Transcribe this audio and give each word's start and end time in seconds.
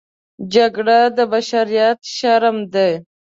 جګړه 0.53 0.99
د 1.17 1.19
بشریت 1.31 1.99
شرم 2.15 2.57
دی 2.73 2.91